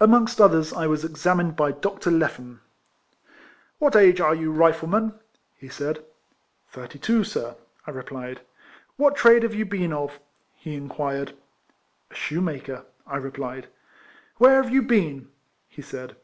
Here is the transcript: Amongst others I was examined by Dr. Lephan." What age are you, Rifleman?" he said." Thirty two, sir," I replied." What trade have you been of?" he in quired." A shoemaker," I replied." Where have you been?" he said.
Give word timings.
Amongst 0.00 0.40
others 0.40 0.72
I 0.72 0.88
was 0.88 1.04
examined 1.04 1.54
by 1.54 1.70
Dr. 1.70 2.10
Lephan." 2.10 2.58
What 3.78 3.94
age 3.94 4.20
are 4.20 4.34
you, 4.34 4.50
Rifleman?" 4.50 5.12
he 5.56 5.68
said." 5.68 6.04
Thirty 6.72 6.98
two, 6.98 7.22
sir," 7.22 7.54
I 7.86 7.92
replied." 7.92 8.40
What 8.96 9.14
trade 9.14 9.44
have 9.44 9.54
you 9.54 9.64
been 9.64 9.92
of?" 9.92 10.18
he 10.56 10.74
in 10.74 10.88
quired." 10.88 11.32
A 12.10 12.14
shoemaker," 12.16 12.86
I 13.06 13.18
replied." 13.18 13.68
Where 14.38 14.60
have 14.60 14.72
you 14.74 14.82
been?" 14.82 15.28
he 15.68 15.80
said. 15.80 16.16